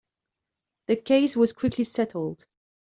[0.87, 2.47] The case was quickly settled.